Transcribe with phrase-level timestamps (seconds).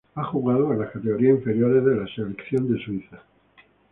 [0.15, 3.21] Ha jugado con las categorías inferiores de la selección de Suiza.